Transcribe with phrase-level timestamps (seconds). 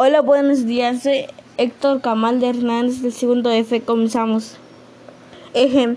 [0.00, 1.02] Hola, buenos días.
[1.02, 1.24] Soy
[1.56, 3.80] Héctor Camal de Hernández del segundo F.
[3.80, 4.54] Comenzamos.
[5.54, 5.96] Eje.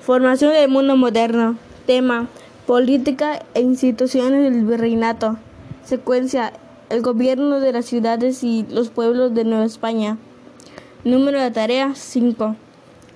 [0.00, 1.56] Formación del mundo moderno.
[1.86, 2.26] Tema.
[2.66, 5.36] Política e instituciones del virreinato.
[5.84, 6.52] Secuencia.
[6.90, 10.18] El gobierno de las ciudades y los pueblos de Nueva España.
[11.04, 12.56] Número de tarea 5.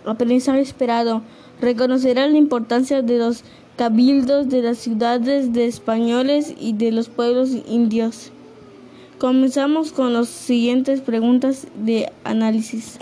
[0.06, 1.22] Aprendizaje esperado.
[1.60, 3.42] Reconocerá la importancia de los
[3.76, 8.30] cabildos de las ciudades de españoles y de los pueblos indios.
[9.22, 12.98] Comenzamos con las siguientes preguntas de análisis.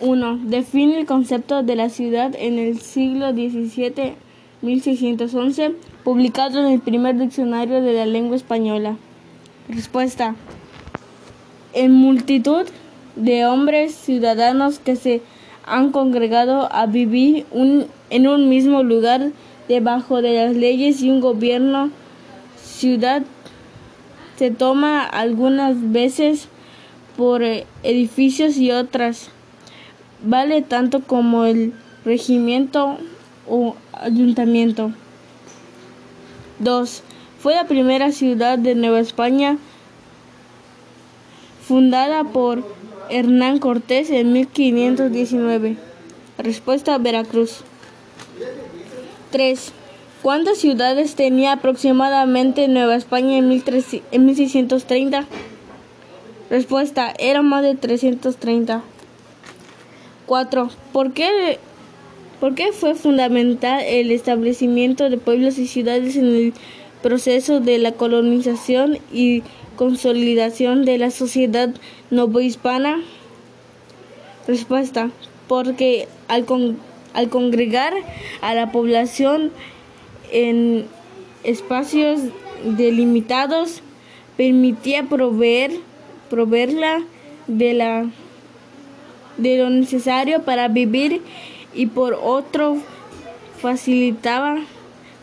[0.00, 0.38] Uno.
[0.42, 4.14] Define el concepto de la ciudad en el siglo XVII,
[4.62, 8.96] 1611, publicado en el primer diccionario de la lengua española.
[9.68, 10.34] Respuesta.
[11.74, 12.64] En multitud
[13.16, 15.20] de hombres ciudadanos que se
[15.66, 19.30] han congregado a vivir en un mismo lugar
[19.70, 21.90] debajo de las leyes y un gobierno
[22.60, 23.22] ciudad
[24.36, 26.48] se toma algunas veces
[27.16, 29.30] por eh, edificios y otras
[30.24, 31.72] vale tanto como el
[32.04, 32.98] regimiento
[33.48, 34.90] o ayuntamiento.
[36.58, 37.02] 2.
[37.38, 39.56] Fue la primera ciudad de Nueva España
[41.62, 42.64] fundada por
[43.08, 45.76] Hernán Cortés en 1519.
[46.38, 47.62] Respuesta Veracruz.
[49.30, 49.72] 3.
[50.22, 55.26] ¿Cuántas ciudades tenía aproximadamente Nueva España en, 1630?
[56.50, 58.82] Respuesta, era más de 330.
[60.26, 60.70] 4.
[60.92, 61.58] ¿Por qué,
[62.38, 66.52] ¿Por qué fue fundamental el establecimiento de pueblos y ciudades en el
[67.02, 69.42] proceso de la colonización y
[69.76, 71.70] consolidación de la sociedad
[72.10, 73.00] novohispana?
[74.46, 75.10] Respuesta,
[75.48, 76.76] porque al con
[77.14, 77.92] al congregar
[78.40, 79.50] a la población
[80.32, 80.86] en
[81.42, 82.20] espacios
[82.64, 83.82] delimitados,
[84.36, 85.72] permitía proveer,
[86.28, 87.02] proveerla
[87.46, 88.06] de, la,
[89.36, 91.22] de lo necesario para vivir
[91.74, 92.78] y por otro
[93.60, 94.58] facilitaba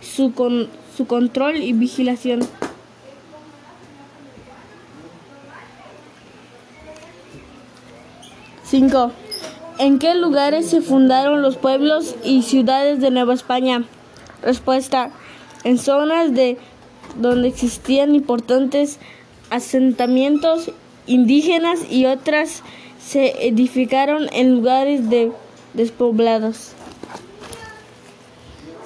[0.02, 2.42] su, con, su control y vigilación.
[8.64, 9.12] Cinco.
[9.80, 13.84] ¿En qué lugares se fundaron los pueblos y ciudades de Nueva España?
[14.42, 15.12] Respuesta.
[15.64, 16.58] En zonas de
[17.18, 18.98] donde existían importantes
[19.52, 20.72] asentamientos
[21.06, 22.64] indígenas y otras
[23.00, 25.32] se edificaron en lugares de
[25.76, 26.72] despoblados.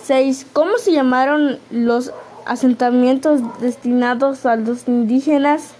[0.03, 0.47] 6.
[0.51, 2.11] ¿Cómo se llamaron los
[2.45, 5.71] asentamientos destinados a los indígenas?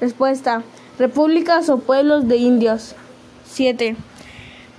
[0.00, 0.62] Respuesta.
[0.98, 2.94] Repúblicas o pueblos de indios.
[3.44, 3.96] 7.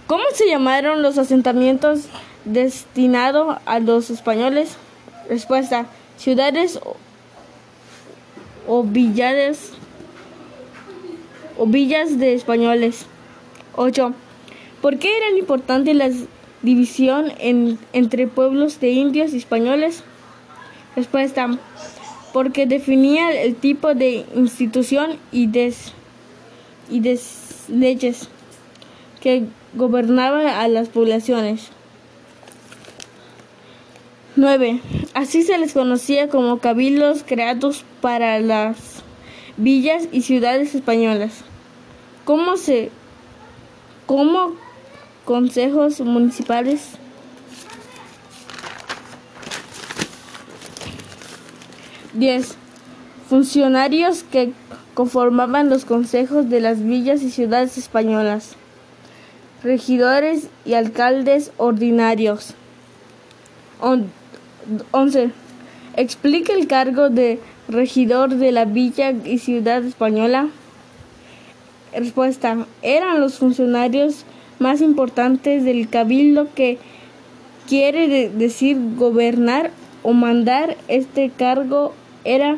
[0.08, 2.06] ¿Cómo se llamaron los asentamientos
[2.46, 4.78] destinados a los españoles?
[5.28, 5.86] Respuesta,
[6.16, 6.80] ciudades
[8.66, 9.74] o, villas
[11.58, 13.06] o villas de españoles.
[13.76, 14.14] 8.
[14.82, 16.10] ¿Por qué era importante la
[16.62, 17.34] división
[17.92, 20.06] entre pueblos de indios y españoles?
[20.96, 21.50] Respuesta,
[22.32, 25.74] porque definía el tipo de institución y de,
[26.90, 27.20] y de
[27.68, 28.30] leyes
[29.20, 31.70] que gobernaba a las poblaciones.
[34.36, 34.82] 9.
[35.14, 38.78] Así se les conocía como cabildos creados para las
[39.58, 41.42] villas y ciudades españolas.
[42.24, 42.92] ¿Cómo se
[44.06, 44.54] como
[45.26, 46.92] consejos municipales?
[52.14, 52.56] Diez.
[53.30, 54.54] Funcionarios que
[54.94, 58.56] conformaban los consejos de las villas y ciudades españolas
[59.64, 62.54] regidores y alcaldes ordinarios.
[64.92, 65.32] 11.
[65.96, 70.50] Explique el cargo de regidor de la villa y ciudad española.
[71.94, 72.66] Respuesta.
[72.82, 74.26] Eran los funcionarios
[74.60, 76.78] más importantes del cabildo que
[77.68, 79.72] quiere decir gobernar
[80.04, 80.78] o mandar.
[80.88, 81.94] Este cargo
[82.24, 82.58] era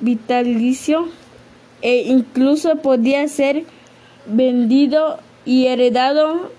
[0.00, 1.08] vitalicio
[1.82, 3.64] e incluso podía ser
[4.26, 6.50] vendido y heredado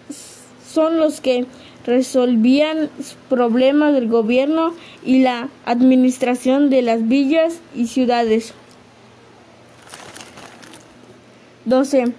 [0.68, 1.46] son los que
[1.86, 2.90] resolvían
[3.30, 4.74] problemas del gobierno
[5.04, 8.54] y la administración de las villas y ciudades.
[11.66, 12.14] 12.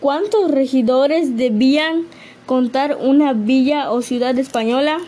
[0.00, 2.04] ¿Cuántos regidores debían
[2.46, 4.98] contar una villa o ciudad española?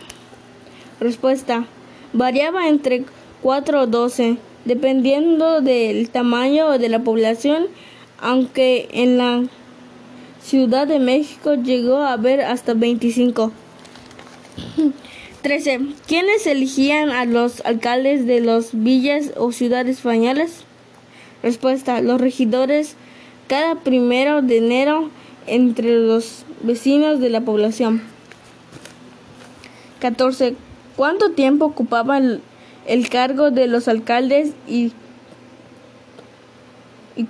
[1.00, 1.66] Respuesta.
[2.12, 3.04] Variaba entre
[3.42, 7.66] 4 o 12, dependiendo del tamaño de la población,
[8.20, 9.42] aunque en la
[10.46, 13.50] Ciudad de México llegó a haber hasta 25.
[15.42, 15.80] 13.
[16.06, 20.62] ¿Quiénes elegían a los alcaldes de las villas o ciudades españolas?
[21.42, 22.00] Respuesta.
[22.00, 22.94] Los regidores
[23.48, 25.10] cada primero de enero
[25.48, 28.02] entre los vecinos de la población.
[29.98, 30.54] 14.
[30.94, 32.40] ¿Cuánto tiempo ocupaban
[32.86, 34.92] el, cargo de los alcaldes y,
[37.16, 37.24] y?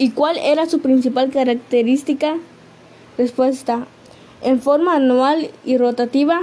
[0.00, 2.38] ¿Y cuál era su principal característica?
[3.18, 3.86] Respuesta.
[4.40, 6.40] En forma anual y rotativa,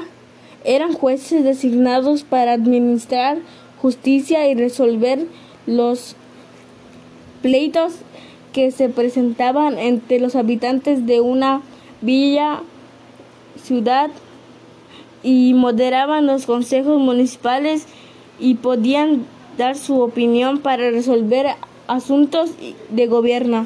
[0.63, 3.39] eran jueces designados para administrar
[3.81, 5.25] justicia y resolver
[5.65, 6.15] los
[7.41, 7.93] pleitos
[8.53, 11.63] que se presentaban entre los habitantes de una
[12.01, 12.61] villa,
[13.59, 14.11] ciudad
[15.23, 17.87] y moderaban los consejos municipales
[18.39, 19.25] y podían
[19.57, 21.55] dar su opinión para resolver
[21.87, 22.51] asuntos
[22.89, 23.65] de gobierno.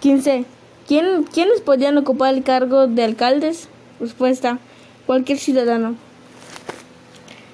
[0.00, 0.44] 15.
[0.86, 3.68] ¿Quién, ¿Quiénes podían ocupar el cargo de alcaldes?
[4.00, 4.58] Respuesta.
[5.06, 5.94] Cualquier ciudadano.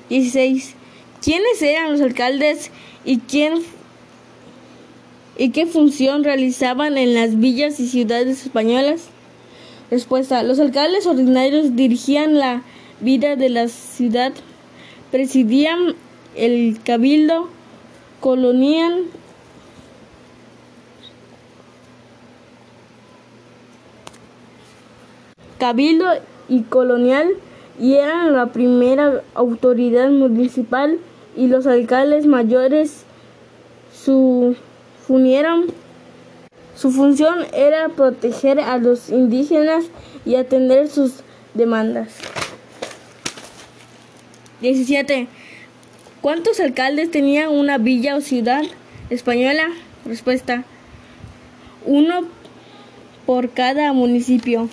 [0.08, 0.74] 16.
[1.22, 2.70] ¿Quiénes eran los alcaldes
[3.04, 3.62] y quién
[5.36, 9.08] y qué función realizaban en las villas y ciudades españolas?
[9.90, 10.42] Respuesta.
[10.42, 12.62] Los alcaldes ordinarios dirigían la
[13.00, 14.32] vida de la ciudad,
[15.10, 15.94] presidían
[16.34, 17.48] el cabildo,
[18.20, 19.04] colonial
[25.58, 26.06] cabildo
[26.48, 27.28] y colonial
[27.80, 30.98] y eran la primera autoridad municipal
[31.36, 33.04] y los alcaldes mayores
[33.92, 34.56] su
[35.06, 35.66] funieron
[36.78, 39.86] su función era proteger a los indígenas
[40.24, 41.24] y atender sus
[41.54, 42.14] demandas.
[44.60, 45.26] 17.
[46.20, 48.64] ¿Cuántos alcaldes tenía una villa o ciudad
[49.08, 49.68] española?
[50.04, 50.64] Respuesta.
[51.86, 52.26] Uno
[53.24, 54.68] por cada municipio.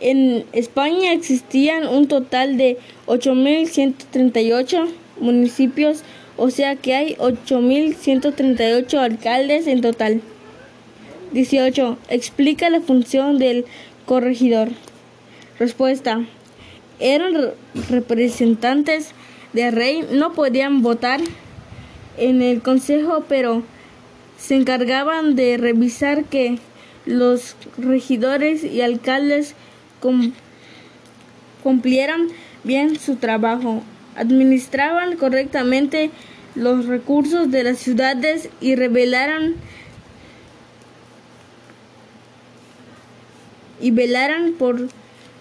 [0.00, 4.88] En España existían un total de 8.138
[5.20, 6.02] municipios,
[6.36, 10.22] o sea que hay 8.138 alcaldes en total.
[11.32, 11.98] 18.
[12.08, 13.64] Explica la función del
[14.06, 14.70] corregidor.
[15.60, 16.24] Respuesta.
[16.98, 17.52] Eran
[17.90, 19.14] representantes
[19.54, 21.20] del rey, no podían votar
[22.18, 23.62] en el consejo, pero
[24.36, 26.58] se encargaban de revisar que
[27.06, 29.54] los regidores y alcaldes
[31.62, 32.28] cumplieran
[32.62, 33.82] bien su trabajo,
[34.16, 36.10] administraban correctamente
[36.54, 39.54] los recursos de las ciudades y revelaran
[43.80, 44.88] y velaran por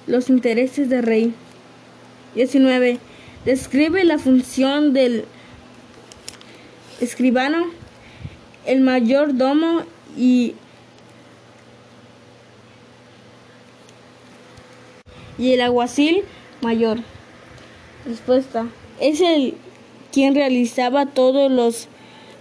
[0.07, 1.33] los intereses del rey.
[2.35, 2.99] 19.
[3.45, 5.25] Describe la función del
[7.01, 7.65] escribano,
[8.65, 9.83] el mayordomo
[10.17, 10.53] y
[15.37, 16.23] y el alguacil
[16.61, 16.99] mayor.
[18.05, 18.67] Respuesta.
[18.99, 19.55] Es el
[20.11, 21.87] quien realizaba todos los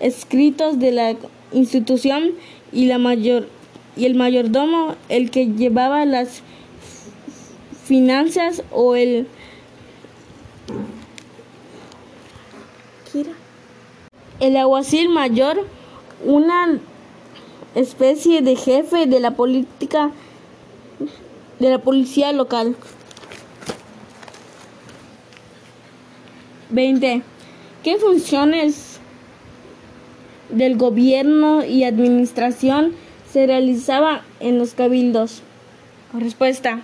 [0.00, 1.16] escritos de la
[1.52, 2.32] institución
[2.72, 3.48] y la mayor
[3.96, 6.42] y el mayordomo el que llevaba las
[7.84, 9.26] finanzas o el
[14.42, 15.68] el aguacil mayor
[16.24, 16.80] una
[17.76, 20.10] especie de jefe de la política
[21.60, 22.74] de la policía local.
[26.70, 27.22] 20.
[27.84, 28.98] ¿Qué funciones
[30.48, 32.94] del gobierno y administración
[33.32, 35.42] se realizaba en los cabildos?
[36.14, 36.80] Respuesta.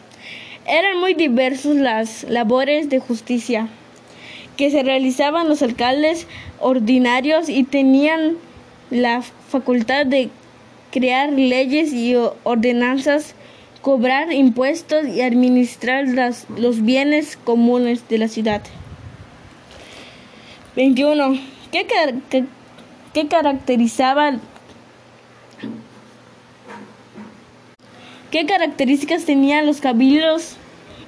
[0.64, 3.68] Eran muy diversos las labores de justicia
[4.58, 6.26] que se realizaban los alcaldes
[6.58, 8.36] ordinarios y tenían
[8.90, 10.30] la facultad de
[10.90, 13.36] crear leyes y ordenanzas
[13.82, 16.06] cobrar impuestos y administrar
[16.56, 18.60] los bienes comunes de la ciudad.
[20.74, 21.38] 21.
[21.70, 21.86] ¿Qué,
[23.12, 24.38] qué, caracterizaba
[28.32, 30.56] ¿Qué características tenían los cabildos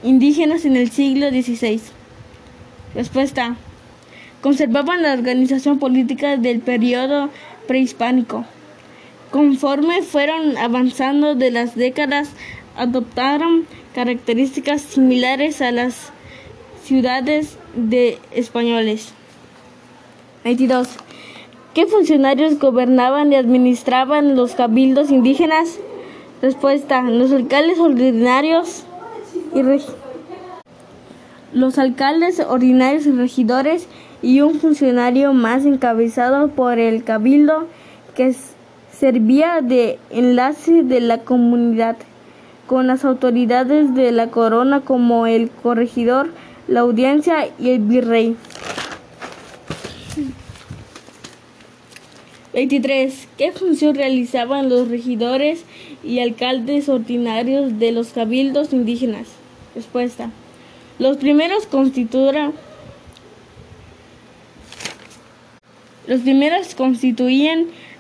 [0.04, 1.80] indígenas en el siglo XVI?
[2.94, 3.56] Respuesta.
[4.40, 7.30] Conservaban la organización política del periodo
[7.68, 8.44] prehispánico.
[9.30, 12.30] Conforme fueron avanzando de las décadas
[12.76, 16.12] adoptaron características similares a las
[16.82, 19.12] ciudades de españoles.
[20.44, 20.88] 22.
[21.74, 25.78] ¿Qué funcionarios gobernaban y administraban los cabildos indígenas?
[26.42, 27.02] Respuesta.
[27.02, 28.84] Los alcaldes ordinarios
[29.54, 29.62] y
[31.52, 33.86] los alcaldes ordinarios y regidores
[34.22, 37.66] y un funcionario más encabezado por el cabildo
[38.14, 38.34] que
[38.92, 41.96] servía de enlace de la comunidad
[42.66, 46.30] con las autoridades de la corona como el corregidor,
[46.68, 48.36] la audiencia y el virrey.
[52.52, 53.28] 23.
[53.38, 55.64] ¿Qué función realizaban los regidores
[56.04, 59.28] y alcaldes ordinarios de los cabildos indígenas?
[59.74, 60.30] Respuesta.
[61.00, 62.52] Los primeros constituían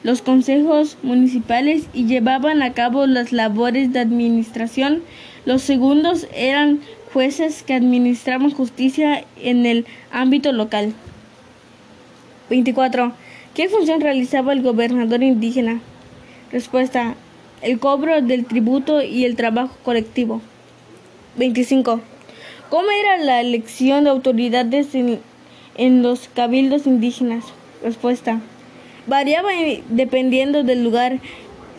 [0.02, 5.02] los consejos municipales y llevaban a cabo las labores de administración.
[5.46, 6.80] Los segundos eran
[7.14, 10.92] jueces que administraban justicia en el ámbito local.
[12.50, 13.14] 24.
[13.54, 15.80] ¿Qué función realizaba el gobernador indígena?
[16.52, 17.14] Respuesta.
[17.62, 20.42] El cobro del tributo y el trabajo colectivo.
[21.38, 22.09] 25.
[22.70, 25.18] ¿Cómo era la elección de autoridades en,
[25.76, 27.44] en los cabildos indígenas?
[27.82, 28.40] Respuesta.
[29.08, 29.50] Variaba
[29.88, 31.18] dependiendo del lugar.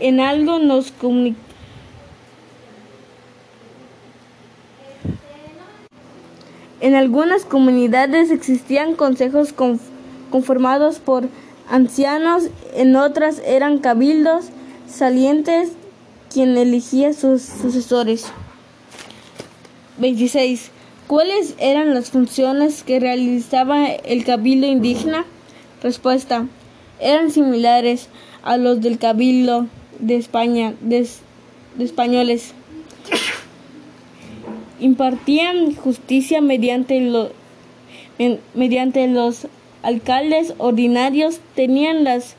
[0.01, 1.49] En algo nos comunicamos.
[6.81, 9.53] En algunas comunidades existían consejos
[10.29, 11.29] conformados por
[11.69, 14.45] ancianos, en otras eran cabildos
[14.89, 15.73] salientes
[16.33, 18.25] quien elegía sus sucesores.
[19.99, 20.71] 26.
[21.11, 25.25] ¿Cuáles eran las funciones que realizaba el cabildo indígena?
[25.83, 26.47] Respuesta.
[27.01, 28.07] Eran similares
[28.43, 29.67] a los del cabildo
[29.99, 31.05] de España, de,
[31.79, 32.53] españoles.
[34.79, 37.29] Impartían justicia mediante,
[38.53, 39.47] mediante los
[39.83, 42.37] alcaldes ordinarios tenían las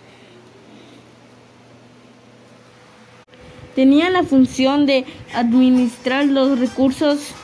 [3.75, 7.35] tenían la función de administrar los recursos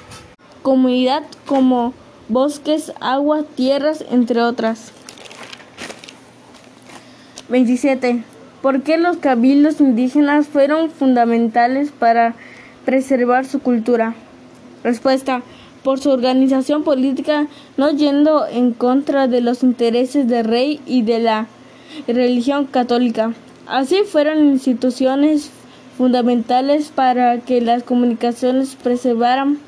[0.62, 1.92] comunidad como
[2.28, 4.92] bosques, agua, tierras, entre otras.
[7.48, 8.22] 27.
[8.62, 12.34] ¿Por qué los cabildos indígenas fueron fundamentales para
[12.84, 14.14] preservar su cultura?
[14.84, 15.42] Respuesta
[15.82, 17.46] por su organización política,
[17.76, 21.46] no yendo en contra de los intereses del rey y de la
[22.06, 23.32] religión católica.
[23.66, 25.50] Así fueron instituciones
[25.96, 29.58] fundamentales para que las comunicaciones preservaran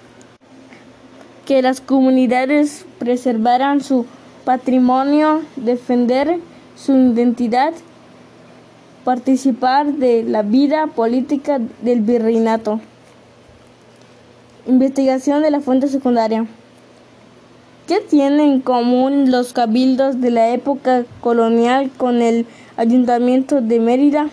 [1.50, 4.06] que las comunidades preservaran su
[4.44, 6.38] patrimonio, defender
[6.76, 7.72] su identidad,
[9.04, 12.78] participar de la vida política del virreinato.
[14.68, 16.46] Investigación de la fuente secundaria.
[17.88, 24.30] ¿Qué tienen en común los cabildos de la época colonial con el ayuntamiento de Mérida?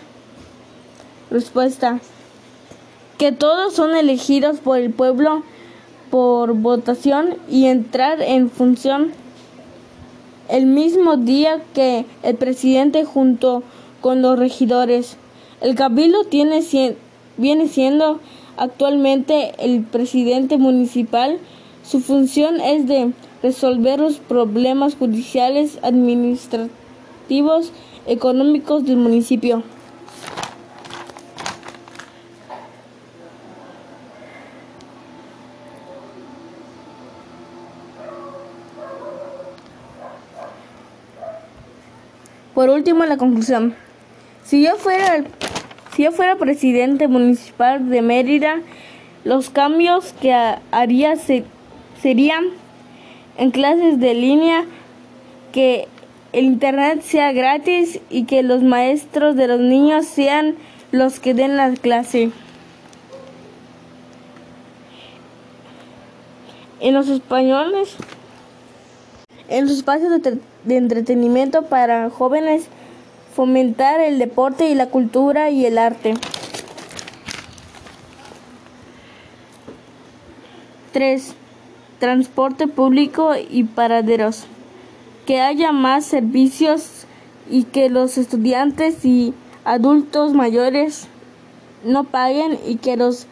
[1.32, 1.98] Respuesta.
[3.18, 5.42] Que todos son elegidos por el pueblo
[6.10, 9.12] por votación y entrar en función
[10.48, 13.62] el mismo día que el presidente junto
[14.00, 15.16] con los regidores.
[15.60, 16.62] El cabildo tiene,
[17.36, 18.20] viene siendo
[18.56, 21.38] actualmente el presidente municipal.
[21.82, 23.12] Su función es de
[23.42, 27.72] resolver los problemas judiciales, administrativos,
[28.06, 29.62] económicos del municipio.
[42.58, 43.76] Por último, la conclusión.
[44.42, 45.22] Si yo fuera
[45.94, 48.62] si yo fuera presidente municipal de Mérida,
[49.22, 50.34] los cambios que
[50.72, 51.14] haría
[52.02, 52.46] serían
[53.36, 54.64] en clases de línea
[55.52, 55.86] que
[56.32, 60.56] el internet sea gratis y que los maestros de los niños sean
[60.90, 62.32] los que den la clase.
[66.80, 67.94] En los españoles,
[69.48, 72.68] en los espacios de, de entretenimiento para jóvenes
[73.34, 76.14] fomentar el deporte y la cultura y el arte.
[80.92, 81.34] 3.
[82.00, 84.46] Transporte público y paraderos.
[85.26, 87.04] Que haya más servicios
[87.48, 89.34] y que los estudiantes y
[89.64, 91.06] adultos mayores
[91.84, 93.26] no paguen y que los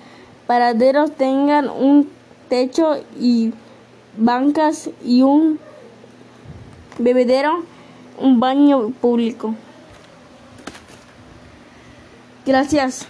[0.46, 2.08] paraderos tengan un
[2.48, 3.52] techo y
[4.16, 5.58] bancas y un
[6.98, 7.64] bebedero,
[8.18, 9.54] un baño público.
[12.44, 13.08] Gracias.